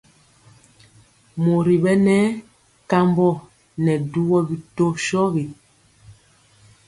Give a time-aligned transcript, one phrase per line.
[1.43, 2.17] Mori bɛnɛ
[2.89, 3.27] kambɔ
[3.83, 5.43] ŋɛɛ dubɔ bi tɔ shogi.